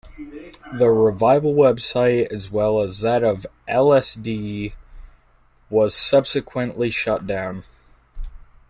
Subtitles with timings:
[0.79, 4.73] The revival web site, as well as that of "Ellesdee",
[5.69, 7.63] was subsequently shut down.